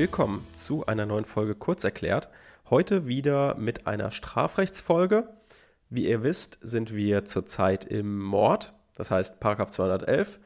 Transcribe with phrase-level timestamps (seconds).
[0.00, 2.28] Willkommen zu einer neuen Folge Kurzerklärt.
[2.70, 5.26] Heute wieder mit einer Strafrechtsfolge.
[5.90, 10.38] Wie ihr wisst, sind wir zurzeit im Mord, das heißt Paragraph 211,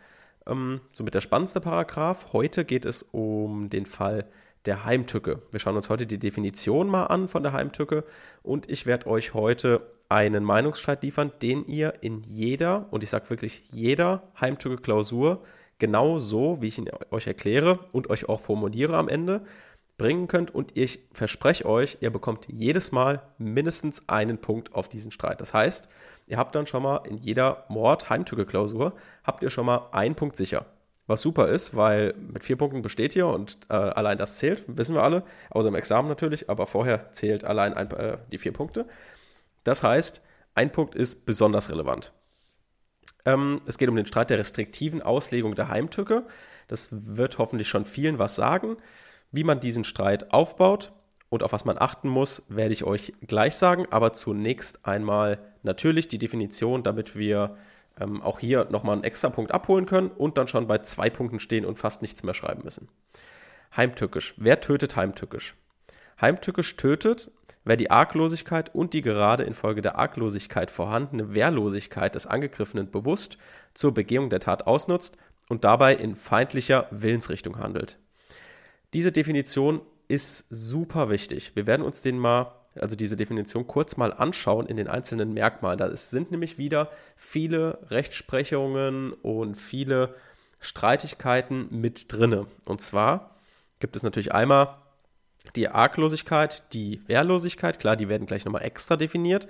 [0.47, 2.33] ähm, somit der spannendste Paragraph.
[2.33, 4.25] Heute geht es um den Fall
[4.65, 5.43] der Heimtücke.
[5.51, 8.05] Wir schauen uns heute die Definition mal an von der Heimtücke
[8.43, 13.29] und ich werde euch heute einen Meinungsstreit liefern, den ihr in jeder, und ich sage
[13.29, 15.43] wirklich jeder Heimtücke-Klausur
[15.83, 19.43] genau so, wie ich ihn euch erkläre und euch auch formuliere am Ende,
[19.99, 20.55] bringen könnt.
[20.55, 25.41] Und ich verspreche euch, ihr bekommt jedes Mal mindestens einen Punkt auf diesen Streit.
[25.41, 25.89] Das heißt,
[26.29, 28.93] ihr habt dann schon mal in jeder Mord-Heimtücke-Klausur,
[29.25, 30.67] habt ihr schon mal einen Punkt sicher.
[31.09, 34.95] Was super ist, weil mit vier Punkten besteht ihr und äh, allein das zählt, wissen
[34.95, 38.87] wir alle, außer im Examen natürlich, aber vorher zählt allein ein, äh, die vier Punkte.
[39.65, 40.23] Das heißt,
[40.55, 42.13] ein Punkt ist besonders relevant.
[43.25, 46.25] Ähm, es geht um den Streit der restriktiven Auslegung der Heimtücke.
[46.69, 48.77] Das wird hoffentlich schon vielen was sagen.
[49.31, 50.93] Wie man diesen Streit aufbaut
[51.29, 53.87] und auf was man achten muss, werde ich euch gleich sagen.
[53.91, 57.57] Aber zunächst einmal natürlich die Definition, damit wir
[58.01, 61.41] ähm, auch hier nochmal einen extra Punkt abholen können und dann schon bei zwei Punkten
[61.41, 62.89] stehen und fast nichts mehr schreiben müssen.
[63.77, 64.35] Heimtückisch.
[64.37, 65.55] Wer tötet heimtückisch?
[66.21, 67.31] Heimtückisch tötet,
[67.65, 73.39] wer die Arglosigkeit und die gerade infolge der Arglosigkeit vorhandene Wehrlosigkeit des Angegriffenen bewusst
[73.75, 75.17] zur Begehung der Tat ausnutzt
[75.49, 77.99] und dabei in feindlicher Willensrichtung handelt.
[78.95, 81.53] Diese Definition ist super wichtig.
[81.55, 85.79] Wir werden uns den mal, also diese Definition kurz mal anschauen in den einzelnen Merkmalen.
[85.79, 90.15] Da sind nämlich wieder viele Rechtsprechungen und viele
[90.61, 92.47] Streitigkeiten mit drinne.
[92.65, 93.37] Und zwar
[93.81, 94.82] gibt es natürlich einmal
[95.57, 99.49] die Arglosigkeit, die Wehrlosigkeit, klar, die werden gleich nochmal extra definiert.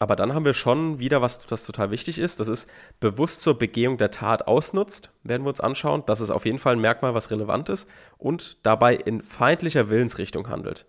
[0.00, 2.38] Aber dann haben wir schon wieder was, was total wichtig ist.
[2.38, 6.04] Das ist bewusst zur Begehung der Tat ausnutzt, werden wir uns anschauen.
[6.06, 10.48] Das ist auf jeden Fall ein Merkmal, was relevant ist und dabei in feindlicher Willensrichtung
[10.48, 10.86] handelt.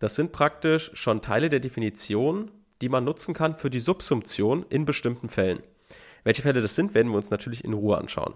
[0.00, 2.50] Das sind praktisch schon Teile der Definition,
[2.82, 5.62] die man nutzen kann für die Subsumption in bestimmten Fällen.
[6.24, 8.34] Welche Fälle das sind, werden wir uns natürlich in Ruhe anschauen.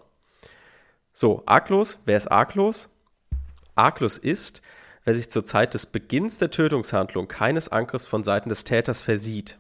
[1.13, 1.99] So, arglos.
[2.05, 2.89] Wer ist arglos?
[3.75, 4.63] Arglos ist,
[5.07, 9.59] wer sich zur Zeit des Beginns der Tötungshandlung keines Angriffs von Seiten des Täters versieht.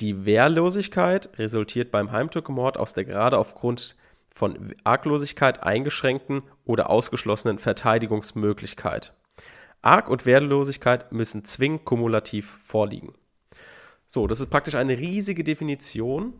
[0.00, 3.94] Die Wehrlosigkeit resultiert beim Heimtückemord aus der gerade aufgrund
[4.34, 9.12] von Arglosigkeit eingeschränkten oder ausgeschlossenen Verteidigungsmöglichkeit.
[9.82, 13.12] Arg und Wehrlosigkeit müssen zwingend kumulativ vorliegen.
[14.06, 16.32] So, das ist praktisch eine riesige Definition,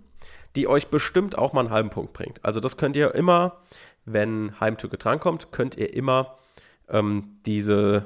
[0.57, 2.43] die euch bestimmt auch mal einen halben Punkt bringt.
[2.43, 3.61] Also das könnt ihr immer,
[4.07, 6.39] wenn Heimtücke drankommt, könnt ihr immer
[6.89, 8.05] ähm, diese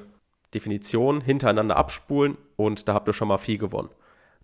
[0.54, 3.90] Definition hintereinander abspulen und da habt ihr schon mal viel gewonnen.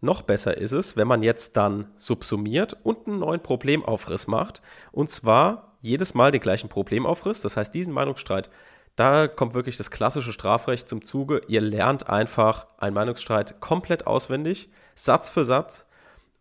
[0.00, 4.60] Noch besser ist es, wenn man jetzt dann subsumiert und einen neuen Problemaufriss macht.
[4.92, 7.40] Und zwar jedes Mal den gleichen Problemaufriss.
[7.40, 8.50] Das heißt, diesen Meinungsstreit,
[8.96, 11.40] da kommt wirklich das klassische Strafrecht zum Zuge.
[11.48, 15.86] Ihr lernt einfach einen Meinungsstreit komplett auswendig, Satz für Satz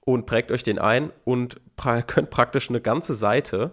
[0.01, 1.61] und prägt euch den ein und
[2.07, 3.71] könnt praktisch eine ganze Seite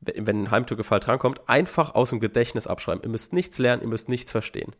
[0.00, 3.02] wenn ein Heimtückefall drankommt, einfach aus dem Gedächtnis abschreiben.
[3.02, 4.74] Ihr müsst nichts lernen, ihr müsst nichts verstehen.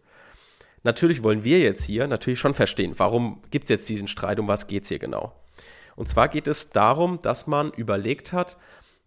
[0.82, 4.48] Natürlich wollen wir jetzt hier natürlich schon verstehen, warum gibt es jetzt diesen Streit, um
[4.48, 5.34] was geht es hier genau.
[5.94, 8.56] Und zwar geht es darum, dass man überlegt hat,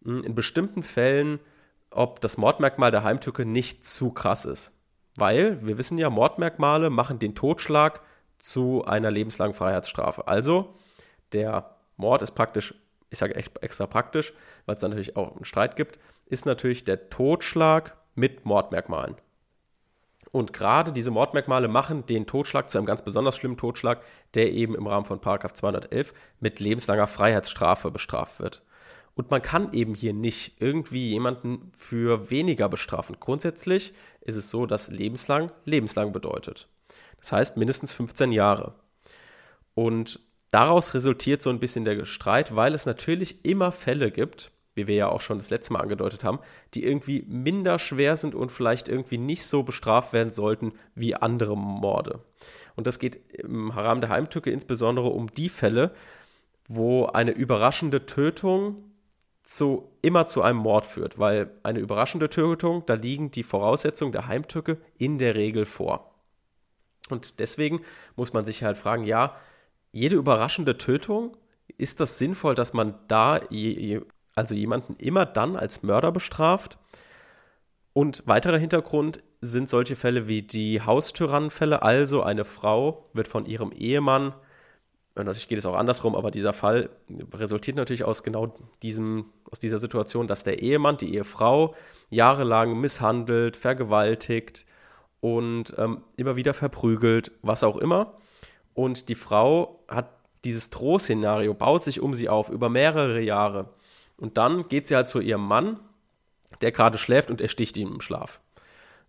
[0.03, 1.40] hm, in bestimmten Fällen,
[1.90, 4.78] ob das Mordmerkmal der Heimtücke nicht zu krass ist.
[5.16, 8.01] Weil wir wissen ja, Mordmerkmale machen den Totschlag
[8.38, 10.28] zu einer lebenslangen Freiheitsstrafe.
[10.28, 10.75] Also
[11.34, 12.74] der Mord ist praktisch
[13.13, 14.34] ich sage extra praktisch,
[14.66, 19.16] weil es natürlich auch einen Streit gibt, ist natürlich der Totschlag mit Mordmerkmalen.
[20.31, 24.01] Und gerade diese Mordmerkmale machen den Totschlag zu einem ganz besonders schlimmen Totschlag,
[24.34, 28.63] der eben im Rahmen von 211 mit lebenslanger Freiheitsstrafe bestraft wird.
[29.13, 33.18] Und man kann eben hier nicht irgendwie jemanden für weniger bestrafen.
[33.19, 36.68] Grundsätzlich ist es so, dass lebenslang lebenslang bedeutet.
[37.19, 38.74] Das heißt mindestens 15 Jahre.
[39.75, 40.19] Und
[40.53, 44.94] Daraus resultiert so ein bisschen der Streit, weil es natürlich immer Fälle gibt, wie wir
[44.94, 46.38] ja auch schon das letzte Mal angedeutet haben,
[46.75, 51.57] die irgendwie minder schwer sind und vielleicht irgendwie nicht so bestraft werden sollten wie andere
[51.57, 52.19] Morde.
[52.75, 55.91] Und das geht im Haram der Heimtücke insbesondere um die Fälle,
[56.67, 58.91] wo eine überraschende Tötung
[59.41, 64.27] zu, immer zu einem Mord führt, weil eine überraschende Tötung, da liegen die Voraussetzungen der
[64.27, 66.13] Heimtücke in der Regel vor.
[67.09, 67.81] Und deswegen
[68.15, 69.35] muss man sich halt fragen, ja,
[69.94, 71.38] jede überraschende Tötung,
[71.78, 74.01] ist das sinnvoll, dass man da je,
[74.36, 76.78] also jemanden immer dann als Mörder bestraft?
[77.94, 83.72] Und weiterer Hintergrund sind solche Fälle wie die Haustyrannenfälle, also eine Frau wird von ihrem
[83.72, 84.34] Ehemann,
[85.16, 86.89] natürlich geht es auch andersrum, aber dieser Fall
[87.34, 91.75] resultiert natürlich aus genau diesem, aus dieser Situation, dass der Ehemann die Ehefrau
[92.10, 94.66] jahrelang misshandelt, vergewaltigt
[95.19, 98.18] und ähm, immer wieder verprügelt, was auch immer.
[98.74, 100.10] Und die Frau hat
[100.46, 103.70] dieses Drohszenario, baut sich um sie auf über mehrere Jahre.
[104.18, 105.80] Und dann geht sie halt zu ihrem Mann,
[106.62, 108.40] der gerade schläft und ersticht ihn im Schlaf.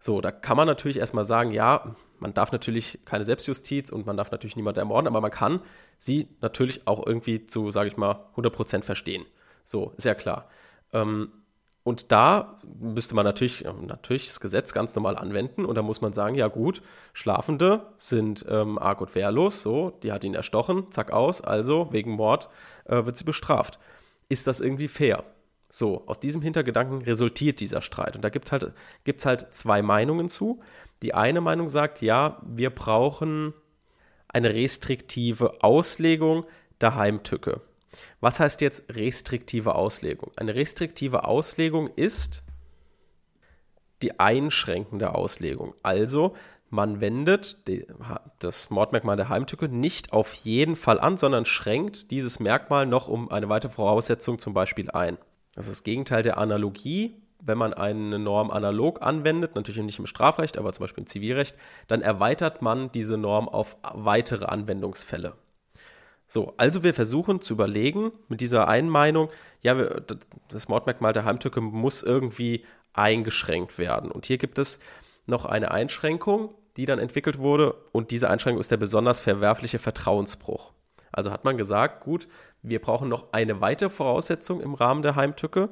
[0.00, 4.16] So, da kann man natürlich erstmal sagen, ja, man darf natürlich keine Selbstjustiz und man
[4.16, 5.60] darf natürlich niemanden ermorden, aber man kann
[5.98, 9.24] sie natürlich auch irgendwie zu, sage ich mal, 100% verstehen.
[9.64, 10.48] So, ja klar.
[10.92, 11.32] Ähm,
[11.84, 16.14] und da müsste man natürlich, natürlich das Gesetz ganz normal anwenden und da muss man
[16.14, 16.82] sagen, ja gut,
[17.12, 22.12] Schlafende sind ähm, arg und wehrlos, so, die hat ihn erstochen, zack aus, also wegen
[22.12, 22.48] Mord
[22.86, 23.78] äh, wird sie bestraft.
[24.30, 25.24] Ist das irgendwie fair?
[25.68, 28.16] So, aus diesem Hintergedanken resultiert dieser Streit.
[28.16, 28.72] Und da gibt es halt,
[29.02, 30.60] gibt's halt zwei Meinungen zu.
[31.02, 33.52] Die eine Meinung sagt, ja, wir brauchen
[34.28, 36.44] eine restriktive Auslegung
[36.80, 37.60] der Heimtücke.
[38.20, 40.32] Was heißt jetzt restriktive Auslegung?
[40.36, 42.42] Eine restriktive Auslegung ist
[44.02, 45.74] die einschränkende Auslegung.
[45.82, 46.34] Also
[46.70, 47.86] man wendet die,
[48.40, 53.30] das Mordmerkmal der Heimtücke nicht auf jeden Fall an, sondern schränkt dieses Merkmal noch um
[53.30, 55.16] eine weitere Voraussetzung zum Beispiel ein.
[55.54, 57.22] Das ist das Gegenteil der Analogie.
[57.40, 61.54] Wenn man eine Norm analog anwendet, natürlich nicht im Strafrecht, aber zum Beispiel im Zivilrecht,
[61.86, 65.34] dann erweitert man diese Norm auf weitere Anwendungsfälle.
[66.26, 69.28] So, also wir versuchen zu überlegen mit dieser einen Meinung,
[69.60, 69.74] ja,
[70.48, 74.10] das Mordmerkmal der Heimtücke muss irgendwie eingeschränkt werden.
[74.10, 74.80] Und hier gibt es
[75.26, 80.72] noch eine Einschränkung, die dann entwickelt wurde, und diese Einschränkung ist der besonders verwerfliche Vertrauensbruch.
[81.12, 82.26] Also hat man gesagt, gut,
[82.62, 85.68] wir brauchen noch eine weitere Voraussetzung im Rahmen der Heimtücke,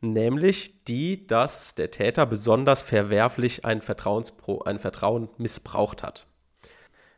[0.00, 6.26] nämlich die, dass der Täter besonders verwerflich ein, Vertrauenspro ein Vertrauen missbraucht hat.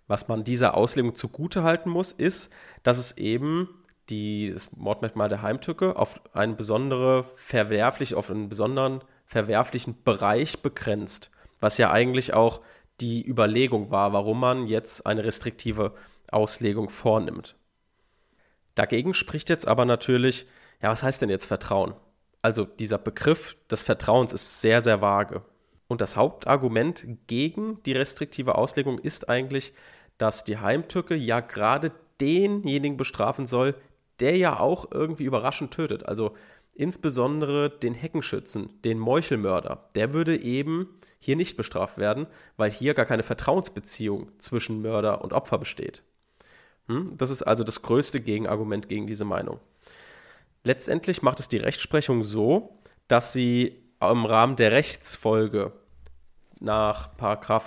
[0.08, 3.68] Was man dieser Auslegung zugutehalten muss, ist, dass es eben
[4.08, 11.30] die, das Mordmerkmal der Heimtücke auf einen besondere verwerflich, auf einen besonderen verwerflichen Bereich begrenzt,
[11.60, 12.60] was ja eigentlich auch
[13.00, 15.94] die Überlegung war, warum man jetzt eine restriktive
[16.30, 17.56] Auslegung vornimmt.
[18.74, 20.46] Dagegen spricht jetzt aber natürlich,
[20.82, 21.94] ja, was heißt denn jetzt Vertrauen?
[22.42, 25.42] Also dieser Begriff des Vertrauens ist sehr, sehr vage.
[25.88, 29.72] Und das Hauptargument gegen die restriktive Auslegung ist eigentlich,
[30.18, 33.74] dass die Heimtücke ja gerade denjenigen bestrafen soll,
[34.20, 36.06] der ja auch irgendwie überraschend tötet.
[36.06, 36.34] Also
[36.74, 39.88] insbesondere den Heckenschützen, den Meuchelmörder.
[39.94, 42.26] Der würde eben hier nicht bestraft werden,
[42.56, 46.02] weil hier gar keine Vertrauensbeziehung zwischen Mörder und Opfer besteht.
[46.88, 47.16] Hm?
[47.16, 49.60] Das ist also das größte Gegenargument gegen diese Meinung.
[50.64, 52.78] Letztendlich macht es die Rechtsprechung so,
[53.08, 55.72] dass sie im Rahmen der Rechtsfolge
[56.60, 57.10] nach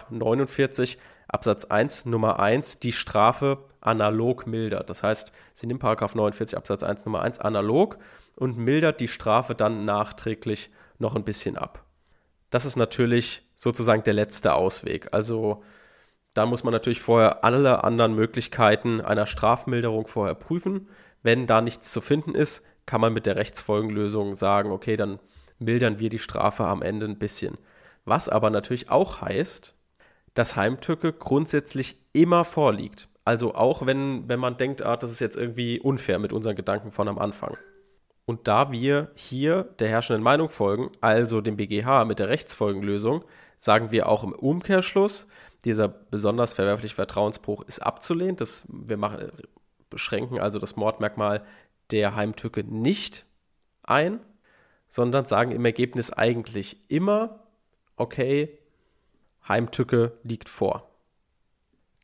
[0.10, 0.98] 49
[1.30, 4.90] Absatz 1 Nummer 1 die Strafe analog mildert.
[4.90, 7.98] Das heißt, sie nimmt 49 Absatz 1 Nummer 1 analog
[8.36, 11.86] und mildert die Strafe dann nachträglich noch ein bisschen ab.
[12.50, 15.14] Das ist natürlich sozusagen der letzte Ausweg.
[15.14, 15.64] Also
[16.34, 20.90] da muss man natürlich vorher alle anderen Möglichkeiten einer Strafmilderung vorher prüfen.
[21.22, 25.20] Wenn da nichts zu finden ist, kann man mit der Rechtsfolgenlösung sagen, okay, dann
[25.60, 27.58] mildern wir die Strafe am Ende ein bisschen.
[28.06, 29.76] Was aber natürlich auch heißt,
[30.34, 33.08] dass Heimtücke grundsätzlich immer vorliegt.
[33.26, 36.92] Also auch wenn, wenn man denkt, ah, das ist jetzt irgendwie unfair mit unseren Gedanken
[36.92, 37.58] von am Anfang.
[38.26, 43.24] Und da wir hier der herrschenden Meinung folgen, also dem BGH mit der Rechtsfolgenlösung,
[43.58, 45.28] sagen wir auch im Umkehrschluss,
[45.66, 48.36] dieser besonders verwerfliche Vertrauensbruch ist abzulehnen.
[48.36, 49.32] Das, wir machen,
[49.90, 51.44] beschränken also das Mordmerkmal
[51.92, 53.26] der Heimtücke nicht
[53.82, 54.20] ein,
[54.88, 57.48] sondern sagen im Ergebnis eigentlich immer,
[57.96, 58.59] okay,
[59.50, 60.90] Heimtücke liegt vor.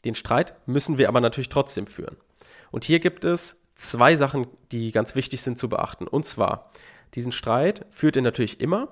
[0.04, 2.18] Den Streit müssen wir aber natürlich trotzdem führen.
[2.72, 6.08] Und hier gibt es zwei Sachen, die ganz wichtig sind zu beachten.
[6.08, 6.72] Und zwar,
[7.14, 8.90] diesen Streit führt ihr natürlich immer,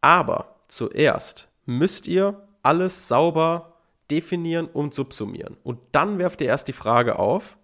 [0.00, 3.74] aber zuerst müsst ihr alles sauber
[4.10, 5.56] definieren und subsumieren.
[5.62, 7.56] Und dann werft ihr erst die Frage auf,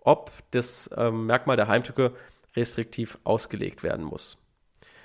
[0.00, 2.12] ob das ähm, Merkmal der Heimtücke
[2.56, 4.44] restriktiv ausgelegt werden muss.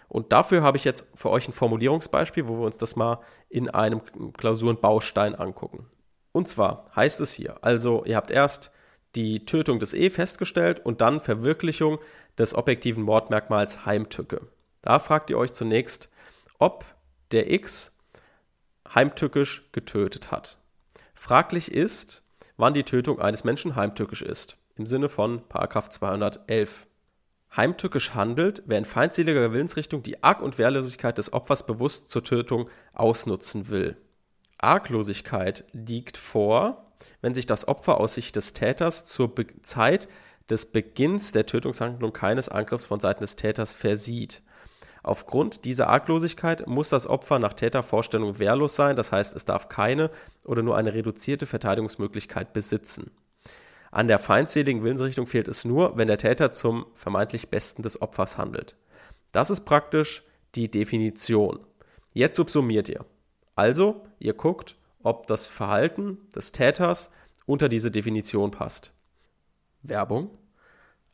[0.08, 3.70] Und dafür habe ich jetzt für euch ein Formulierungsbeispiel, wo wir uns das mal in
[3.70, 4.02] einem
[4.34, 5.88] Klausurenbaustein angucken.
[6.32, 8.72] Und zwar heißt es hier, also ihr habt erst
[9.16, 12.00] die Tötung des E festgestellt und dann Verwirklichung
[12.38, 14.48] des objektiven Mordmerkmals Heimtücke.
[14.82, 16.10] Da fragt ihr euch zunächst,
[16.60, 16.86] ob
[17.32, 17.98] der X
[18.94, 20.58] heimtückisch getötet hat.
[21.14, 22.24] Fraglich ist,
[22.58, 26.88] wann die Tötung eines Menschen heimtückisch ist, im Sinne von 211.
[27.56, 32.70] Heimtückisch handelt, wer in feindseliger Willensrichtung die Arg- und Wehrlosigkeit des Opfers bewusst zur Tötung
[32.94, 33.98] ausnutzen will.
[34.60, 36.92] Arglosigkeit liegt vor,
[37.22, 40.10] wenn sich das Opfer aus Sicht des Täters zur Be Zeit
[40.50, 44.42] des Beginns der Tötungshandlung keines Angriffs von Seiten des Täters versieht.
[45.02, 50.12] Aufgrund dieser Arglosigkeit muss das Opfer nach Tätervorstellung wehrlos sein, das heißt, es darf keine
[50.44, 53.12] oder nur eine reduzierte Verteidigungsmöglichkeit besitzen.
[53.92, 58.38] An der feindseligen Willensrichtung fehlt es nur, wenn der Täter zum vermeintlich Besten des Opfers
[58.38, 58.76] handelt.
[59.32, 60.24] Das ist praktisch
[60.56, 61.60] die Definition.
[62.14, 63.06] Jetzt subsumiert ihr.
[63.56, 67.12] Also, ihr guckt, ob das Verhalten des Täters
[67.46, 68.92] unter diese Definition passt.
[69.82, 70.30] Werbung.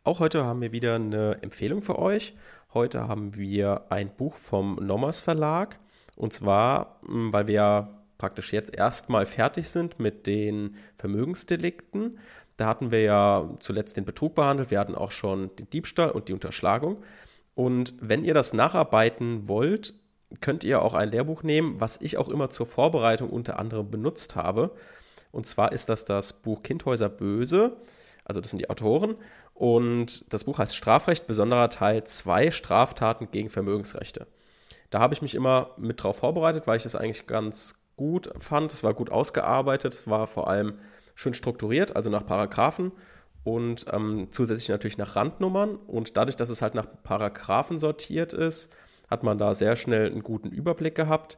[0.04, 2.36] Auch heute haben wir wieder eine Empfehlung für euch.
[2.74, 5.78] Heute haben wir ein Buch vom Nommers Verlag.
[6.16, 12.20] Und zwar, hm, weil wir praktisch jetzt erstmal fertig sind mit den Vermögensdelikten.
[12.58, 14.72] Da hatten wir ja zuletzt den Betrug behandelt.
[14.72, 17.04] Wir hatten auch schon den Diebstahl und die Unterschlagung.
[17.54, 19.94] Und wenn ihr das nacharbeiten wollt,
[20.42, 24.36] könnt ihr auch ein Lehrbuch nehmen, was ich auch immer zur Vorbereitung unter anderem benutzt
[24.36, 24.72] habe.
[25.32, 27.78] Und zwar ist das das Buch Kindhäuser Böse.
[28.24, 29.16] Also das sind die Autoren.
[29.54, 34.28] Und das Buch heißt Strafrecht, besonderer Teil 2, Straftaten gegen Vermögensrechte.
[34.90, 38.74] Da habe ich mich immer mit drauf vorbereitet, weil ich das eigentlich ganz gut fand.
[38.74, 40.80] Es war gut ausgearbeitet, war vor allem
[41.16, 42.92] schön strukturiert, also nach Paragraphen
[43.44, 45.76] und ähm, zusätzlich natürlich nach Randnummern.
[45.76, 48.74] Und dadurch, dass es halt nach Paragraphen sortiert ist,
[49.10, 51.38] hat man da sehr schnell einen guten Überblick gehabt.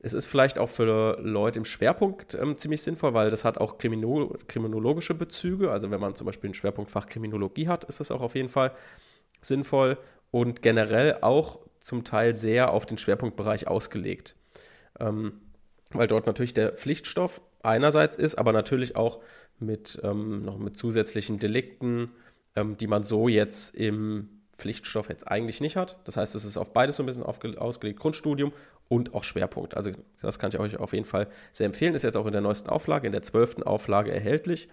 [0.00, 3.78] Es ist vielleicht auch für Leute im Schwerpunkt ähm, ziemlich sinnvoll, weil das hat auch
[3.78, 5.72] Kriminolo kriminologische Bezüge.
[5.72, 8.72] Also wenn man zum Beispiel ein Schwerpunktfach Kriminologie hat, ist das auch auf jeden Fall
[9.40, 9.98] sinnvoll
[10.30, 14.36] und generell auch zum Teil sehr auf den Schwerpunktbereich ausgelegt.
[15.00, 15.40] Ähm,
[15.92, 19.20] weil dort natürlich der Pflichtstoff einerseits ist, aber natürlich auch
[19.58, 22.12] mit, ähm, noch mit zusätzlichen Delikten,
[22.56, 24.28] ähm, die man so jetzt im
[24.58, 25.98] Pflichtstoff jetzt eigentlich nicht hat.
[26.04, 28.52] Das heißt, es ist auf beides so ein bisschen ausgelegt, Grundstudium
[28.88, 29.76] und auch Schwerpunkt.
[29.76, 31.94] Also das kann ich euch auf jeden Fall sehr empfehlen.
[31.94, 34.68] Ist jetzt auch in der neuesten Auflage, in der zwölften Auflage erhältlich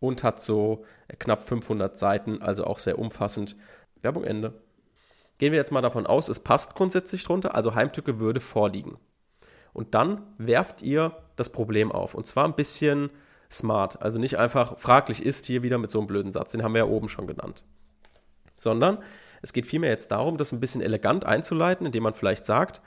[0.00, 0.84] und hat so
[1.18, 3.56] knapp 500 Seiten, also auch sehr umfassend.
[4.02, 4.60] Werbung Ende.
[5.38, 8.98] Gehen wir jetzt mal davon aus, es passt grundsätzlich drunter, also Heimtücke würde vorliegen.
[9.78, 12.14] Und dann werft ihr das Problem auf.
[12.14, 13.10] Und zwar ein bisschen
[13.48, 14.02] smart.
[14.02, 16.80] Also nicht einfach fraglich ist hier wieder mit so einem blöden Satz, den haben wir
[16.80, 17.62] ja oben schon genannt.
[18.56, 18.98] Sondern
[19.40, 22.82] es geht vielmehr jetzt darum, das ein bisschen elegant einzuleiten, indem man vielleicht sagt,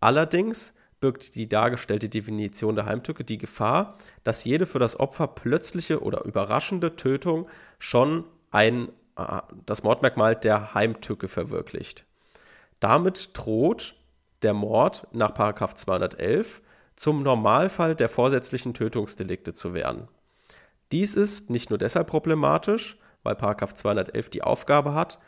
[0.00, 6.02] allerdings birgt die dargestellte Definition der Heimtücke die Gefahr, dass jede für das Opfer plötzliche
[6.02, 12.04] oder überraschende Tötung schon ein, äh, das Mordmerkmal der Heimtücke verwirklicht.
[12.80, 13.94] Damit droht
[14.42, 15.32] der Mord nach
[15.74, 16.62] 211
[16.96, 20.08] zum Normalfall der vorsätzlichen Tötungsdelikte zu werden.
[20.92, 23.36] Dies ist nicht nur deshalb problematisch, weil
[23.74, 25.18] 211 die Aufgabe hat,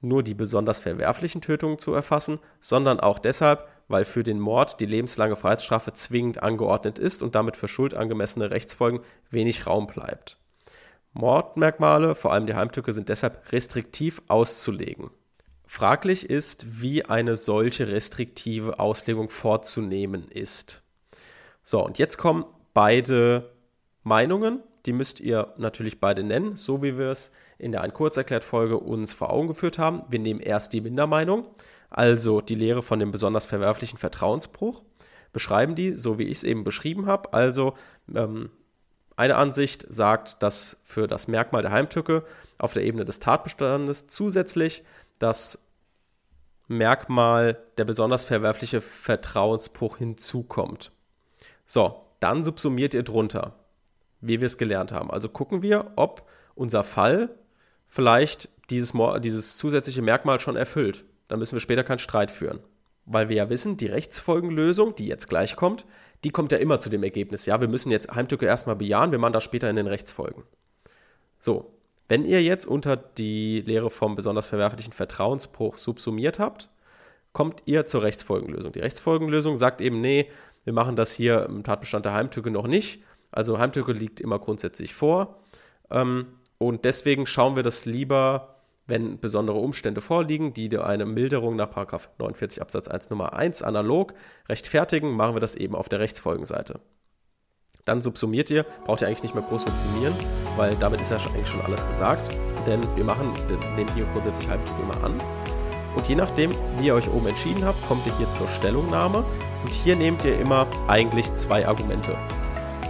[0.00, 4.86] nur die besonders verwerflichen Tötungen zu erfassen, sondern auch deshalb, weil für den Mord die
[4.86, 9.00] lebenslange Freiheitsstrafe zwingend angeordnet ist und damit für schuldangemessene Rechtsfolgen
[9.30, 10.38] wenig Raum bleibt.
[11.12, 15.10] Mordmerkmale, vor allem die Heimtücke, sind deshalb restriktiv auszulegen.
[15.72, 20.82] Fraglich ist, wie eine solche restriktive Auslegung vorzunehmen ist.
[21.62, 23.52] So, und jetzt kommen beide
[24.02, 28.44] Meinungen die müsst ihr natürlich beide nennen, so wie wir es in der ein kurzerklärt
[28.44, 30.02] Folge uns vor Augen geführt haben.
[30.08, 31.46] Wir nehmen erst die Mindermeinung,
[31.90, 34.82] also die Lehre von dem besonders verwerflichen Vertrauensbruch,
[35.32, 37.32] beschreiben die, so wie ich es eben beschrieben habe.
[37.32, 37.74] Also
[38.12, 38.50] ähm,
[39.14, 42.24] eine Ansicht sagt, dass für das Merkmal der Heimtücke
[42.62, 44.84] auf der Ebene des Tatbestandes zusätzlich
[45.18, 45.58] das
[46.68, 50.92] Merkmal der besonders verwerfliche Vertrauensbruch hinzukommt.
[51.64, 53.54] So, dann subsumiert ihr drunter
[54.22, 55.10] wie wir es gelernt haben.
[55.10, 57.28] Also gucken wir, ob unser Fall
[57.88, 61.04] vielleicht dieses, dieses zusätzliche Merkmal schon erfüllt.
[61.28, 62.60] Dann müssen wir später keinen Streit führen.
[63.04, 65.84] Weil wir ja wissen, die Rechtsfolgenlösung, die jetzt gleich kommt,
[66.24, 69.18] die kommt ja immer zu dem Ergebnis, ja, wir müssen jetzt Heimtücke erstmal bejahen, wir
[69.18, 70.44] machen das später in den Rechtsfolgen.
[71.40, 71.74] So,
[72.12, 76.68] wenn ihr jetzt unter die Lehre vom besonders verwerflichen Vertrauensbruch subsumiert habt,
[77.32, 78.70] kommt ihr zur Rechtsfolgenlösung.
[78.72, 80.28] Die Rechtsfolgenlösung sagt eben, nee,
[80.64, 84.92] wir machen das hier im Tatbestand der Heimtücke noch nicht, also Heimtücke liegt immer grundsätzlich
[84.92, 85.40] vor.
[85.90, 86.26] Ähm,
[86.58, 92.60] und deswegen schauen wir das lieber, wenn besondere Umstände vorliegen, die eine Milderung nach 49
[92.60, 94.12] Absatz 1 Nummer 1 analog
[94.50, 96.78] rechtfertigen, machen wir das eben auf der Rechtsfolgenseite.
[97.86, 100.12] Dann subsumiert ihr, braucht ihr eigentlich nicht mehr groß subsumieren,
[100.56, 102.30] weil damit ist ja eigentlich schon alles gesagt.
[102.66, 105.20] Denn wir machen, wir nehmen hier grundsätzlich Heimtücke immer an.
[105.96, 109.24] Und je nachdem, wie ihr euch oben entschieden habt, kommt ihr hier zur Stellungnahme.
[109.64, 112.16] Und hier nehmt ihr immer eigentlich zwei Argumente.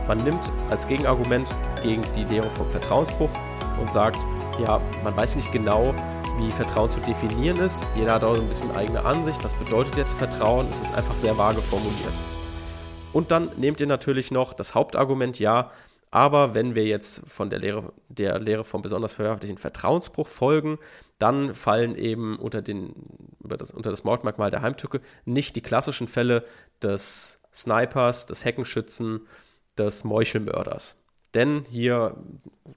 [0.07, 1.49] Man nimmt als Gegenargument
[1.83, 3.31] gegen die Lehre vom Vertrauensbruch
[3.81, 4.19] und sagt,
[4.61, 5.95] ja, man weiß nicht genau,
[6.39, 7.87] wie Vertrauen zu definieren ist.
[7.95, 9.43] Jeder hat auch ein bisschen eigene Ansicht.
[9.45, 10.67] Was bedeutet jetzt Vertrauen?
[10.71, 12.13] Es ist einfach sehr vage formuliert.
[13.13, 15.71] Und dann nehmt ihr natürlich noch das Hauptargument, ja,
[16.13, 20.79] Aber wenn wir jetzt von der Lehre, der Lehre vom besonders verwerflichen Vertrauensbruch folgen,
[21.19, 22.93] dann fallen eben unter, den,
[23.41, 26.45] das, unter das Mordmerkmal der Heimtücke nicht die klassischen Fälle
[26.83, 29.27] des Snipers, des Heckenschützen,
[29.79, 31.03] des Meuchelmörders.
[31.33, 32.15] Denn hier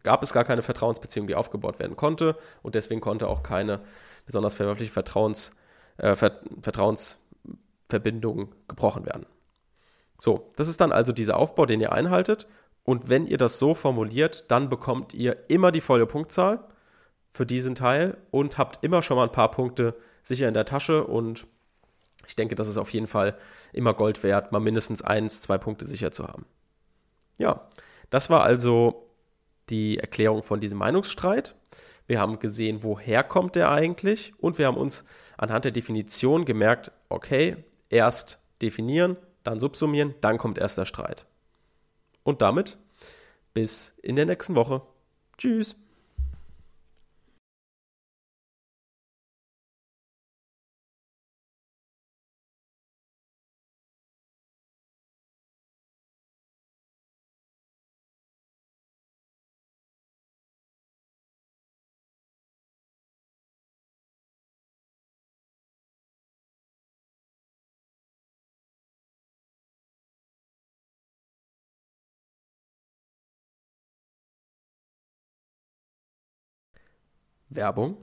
[0.04, 3.82] gab es gar keine Vertrauensbeziehung, die aufgebaut werden konnte und deswegen konnte auch keine
[4.26, 5.54] besonders verwerfliche Vertrauens,
[5.98, 9.26] äh, Vertrauensverbindung gebrochen werden.
[10.18, 12.48] So, das ist dann also dieser Aufbau, den ihr einhaltet
[12.86, 16.64] und wenn ihr das so formuliert, dann bekommt ihr immer die volle Punktzahl
[17.34, 21.04] für diesen Teil und habt immer schon mal ein paar Punkte sicher in der Tasche.
[21.04, 21.48] Und
[22.28, 23.38] ich denke, das ist auf jeden Fall
[23.74, 26.46] immer Gold wert, mal mindestens eins, zwei Punkte sicher zu haben.
[27.40, 27.68] Ja,
[28.12, 29.08] das war also
[29.70, 31.56] die Erklärung von diesem Meinungsstreit.
[32.06, 35.06] Wir haben gesehen, woher kommt der eigentlich und wir haben uns
[35.38, 37.58] anhand der Definition gemerkt, okay,
[37.90, 41.26] erst definieren, dann subsumieren, dann kommt erst der Streit.
[42.26, 42.78] Und damit
[43.54, 44.82] bis in der nächsten Woche.
[45.38, 45.78] Tschüss.
[77.50, 77.98] Werbung.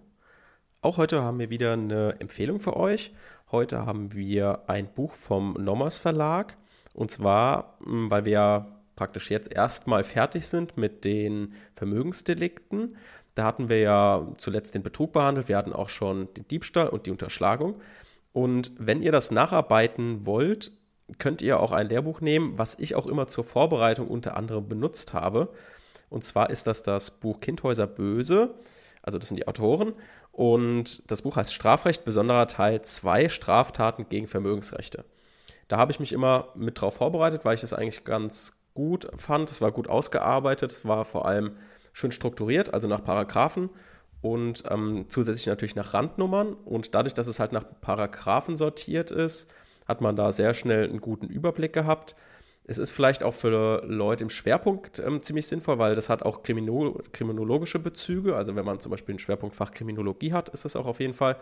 [0.81, 3.13] Auch heute haben wir wieder eine Empfehlung für euch.
[3.51, 6.57] Heute haben wir ein Buch vom Nommers Verlag.
[6.95, 12.97] Und zwar, hm, weil wir ja praktisch jetzt erstmal fertig sind mit den Vermögensdelikten.
[13.35, 15.49] Da hatten wir ja zuletzt den Betrug behandelt.
[15.49, 17.81] Wir hatten auch schon den Diebstahl und die Unterschlagung.
[18.33, 20.73] Und wenn ihr das nacharbeiten wollt,
[21.19, 25.13] könnt ihr auch ein Lehrbuch nehmen, was ich auch immer zur Vorbereitung unter anderem benutzt
[25.13, 25.51] habe.
[26.09, 28.55] Und zwar ist das das Buch Kindhäuser Böse
[29.03, 29.95] also das sind die Autoren.
[30.31, 35.05] Und das Buch heißt Strafrecht, besonderer Teil 2, Straftaten gegen Vermögensrechte.
[35.69, 39.51] Da habe ich mich immer mit drauf vorbereitet, weil ich das eigentlich ganz gut fand.
[39.51, 41.57] Es war gut ausgearbeitet, es war vor allem
[41.93, 43.71] schön strukturiert, also nach Paragraphen
[44.23, 46.55] und ähm, zusätzlich natürlich nach Randnummern.
[46.55, 49.51] Und dadurch, dass es halt nach Paragraphen sortiert ist,
[49.87, 52.15] hat man da sehr schnell einen guten Überblick gehabt.
[52.65, 56.43] Es ist vielleicht auch für Leute im Schwerpunkt ähm, ziemlich sinnvoll, weil das hat auch
[56.43, 58.37] Kriminol kriminologische Bezüge.
[58.37, 61.37] Also wenn man zum Beispiel ein Schwerpunktfach Kriminologie hat, ist das auch auf jeden Fall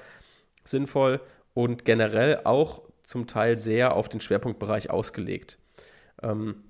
[0.64, 1.20] sinnvoll
[1.52, 5.58] und generell auch zum Teil sehr auf den Schwerpunktbereich ausgelegt.
[6.22, 6.64] Ähm,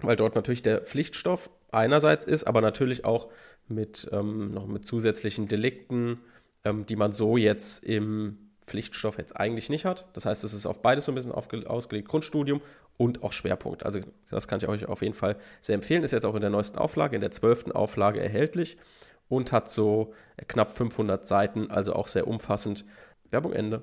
[0.00, 3.28] weil dort natürlich der Pflichtstoff einerseits ist, aber natürlich auch
[3.68, 6.20] mit, ähm, noch mit zusätzlichen Delikten,
[6.64, 10.08] ähm, die man so jetzt im Pflichtstoff jetzt eigentlich nicht hat.
[10.12, 12.60] Das heißt, es ist auf beides so ein bisschen ausgelegt, Grundstudium
[12.96, 13.84] und auch Schwerpunkt.
[13.84, 16.02] Also das kann ich euch auf jeden Fall sehr empfehlen.
[16.02, 18.78] Ist jetzt auch in der neuesten Auflage, in der zwölften Auflage erhältlich
[19.28, 20.14] und hat so
[20.48, 22.84] knapp 500 Seiten, also auch sehr umfassend.
[23.30, 23.82] Werbung Ende.